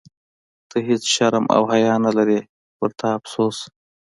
ته 0.69 0.77
هیڅ 0.87 1.03
شرم 1.15 1.45
او 1.55 1.61
حیا 1.71 1.95
نه 2.05 2.11
لرې، 2.17 2.39
په 2.77 2.85
تا 2.99 3.07
افسوس. 3.17 3.57